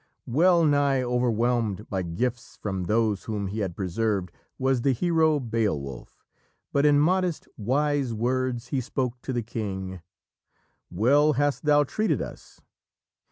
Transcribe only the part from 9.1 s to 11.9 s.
to the King: "Well hast thou